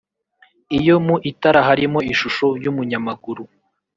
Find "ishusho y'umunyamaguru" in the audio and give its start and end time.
2.13-3.43